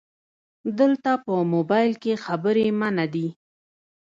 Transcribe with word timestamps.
📵 0.03 0.71
دلته 0.79 1.11
په 1.25 1.33
مبایل 1.53 1.93
کې 2.03 2.13
خبري 2.25 2.67
منع 2.79 3.05
دي 3.13 3.27